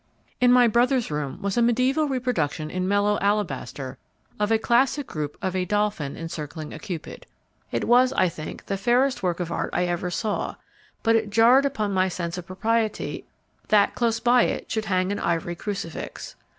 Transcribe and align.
In 0.39 0.51
my 0.51 0.67
brother's 0.67 1.11
room 1.11 1.39
was 1.43 1.57
a 1.57 1.61
medieval 1.61 2.07
reproduction 2.07 2.71
in 2.71 2.87
mellow 2.87 3.19
alabaster 3.19 3.99
of 4.39 4.51
a 4.51 4.57
classic 4.57 5.05
group 5.05 5.37
of 5.43 5.55
a 5.55 5.63
dolphin 5.63 6.17
encircling 6.17 6.73
a 6.73 6.79
Cupid. 6.79 7.27
It 7.71 7.83
was, 7.87 8.11
I 8.13 8.27
think, 8.27 8.65
the 8.65 8.77
fairest 8.77 9.21
work 9.21 9.39
of 9.39 9.51
art 9.51 9.69
I 9.73 9.85
ever 9.85 10.09
saw, 10.09 10.55
but 11.03 11.15
it 11.15 11.29
jarred 11.29 11.67
upon 11.67 11.93
my 11.93 12.07
sense 12.09 12.35
of 12.39 12.47
propriety 12.47 13.27
that 13.67 13.93
close 13.93 14.19
by 14.19 14.41
it 14.45 14.71
should 14.71 14.85
hang 14.85 15.11
an 15.11 15.19
ivory 15.19 15.53
crucifix. 15.53 16.35